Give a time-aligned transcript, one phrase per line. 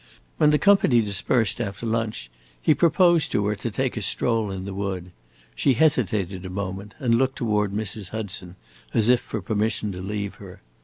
[0.37, 4.65] When the company dispersed, after lunch, he proposed to her to take a stroll in
[4.65, 5.11] the wood.
[5.53, 8.09] She hesitated a moment and looked toward Mrs.
[8.09, 8.55] Hudson,
[8.95, 10.63] as if for permission to leave her.